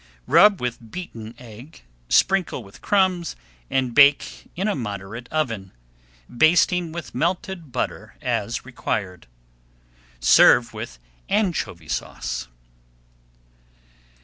[0.25, 3.35] Rub with beaten egg, sprinkle with crumbs,
[3.69, 5.73] and bake in a moderate oven,
[6.27, 9.27] basting with melted butter as required.
[10.19, 10.97] Serve with
[11.29, 12.47] Anchovy Sauce.